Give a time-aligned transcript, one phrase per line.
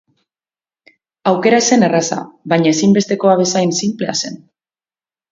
[1.31, 2.17] Aukera ez zen erraza,
[2.53, 4.41] baina ezinbestekoa bezain sinplea zen.